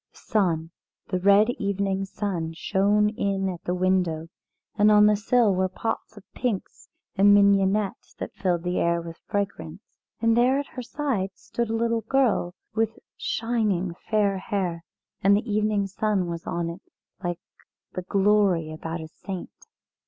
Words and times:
The 0.13 0.17
sun, 0.17 0.71
the 1.09 1.19
red 1.19 1.51
evening 1.59 2.05
sun, 2.05 2.53
shone 2.55 3.09
in 3.09 3.47
at 3.47 3.63
the 3.65 3.75
window, 3.75 4.29
and 4.75 4.89
on 4.91 5.05
the 5.05 5.15
sill 5.15 5.53
were 5.53 5.69
pots 5.69 6.17
of 6.17 6.23
pinks 6.33 6.89
and 7.15 7.35
mignonette 7.35 8.15
that 8.17 8.33
filled 8.33 8.63
the 8.63 8.79
air 8.79 8.99
with 8.99 9.19
fragrance. 9.27 9.83
And 10.19 10.35
there 10.35 10.57
at 10.57 10.65
her 10.73 10.81
side 10.81 11.35
stood 11.35 11.69
a 11.69 11.75
little 11.75 12.01
girl 12.01 12.55
with 12.73 12.97
shining 13.15 13.93
fair 14.09 14.39
hair, 14.39 14.83
and 15.21 15.37
the 15.37 15.47
evening 15.47 15.85
sun 15.85 16.25
was 16.25 16.47
on 16.47 16.67
it 16.71 16.81
like 17.23 17.37
the 17.93 18.01
glory 18.01 18.71
about 18.71 19.01
a 19.01 19.07
saint. 19.07 19.51